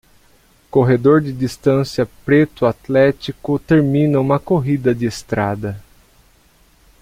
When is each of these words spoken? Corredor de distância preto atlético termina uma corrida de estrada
Corredor 0.71 1.21
de 1.21 1.31
distância 1.31 2.09
preto 2.25 2.65
atlético 2.65 3.59
termina 3.59 4.19
uma 4.19 4.39
corrida 4.39 4.95
de 4.95 5.05
estrada 5.05 5.79